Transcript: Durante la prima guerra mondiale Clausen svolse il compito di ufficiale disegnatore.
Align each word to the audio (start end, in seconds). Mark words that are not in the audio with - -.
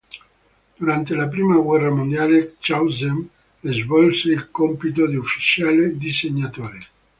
Durante 0.79 1.13
la 1.13 1.27
prima 1.27 1.57
guerra 1.57 1.91
mondiale 1.91 2.55
Clausen 2.59 3.29
svolse 3.61 4.29
il 4.31 4.49
compito 4.49 5.05
di 5.07 5.15
ufficiale 5.15 5.95
disegnatore. 5.95 6.79